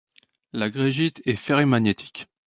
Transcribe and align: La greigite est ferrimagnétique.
La 0.51 0.71
greigite 0.71 1.21
est 1.27 1.35
ferrimagnétique. 1.35 2.25